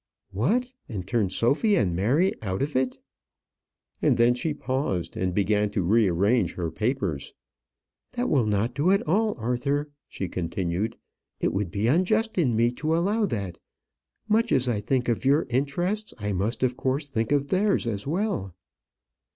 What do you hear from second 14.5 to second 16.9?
as I think of your interests, I must of